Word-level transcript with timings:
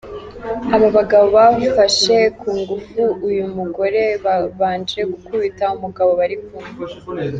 Aba 0.75 0.87
bagabo 0.97 1.25
bafashe 1.37 2.17
ku 2.39 2.49
ngufu 2.59 3.03
uyu 3.27 3.45
mugore 3.57 4.01
babanje 4.23 4.99
gukubita 5.11 5.65
umugabo 5.77 6.11
bari 6.19 6.35
kumwe. 6.45 6.85